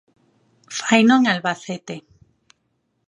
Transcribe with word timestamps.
Faino 0.77 1.13
en 1.19 1.23
Albacete. 1.33 1.95